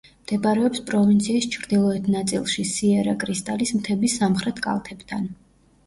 [0.21, 5.35] მდებარეობს პროვინციის ჩრდილოეთ ნაწილში, სიერა-კრისტალის მთების სამხრეთ კალთებთან.